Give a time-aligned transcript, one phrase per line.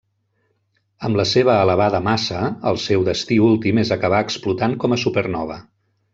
[1.09, 5.61] Amb la seva elevada massa, el seu destí últim és acabar explotant com a supernova.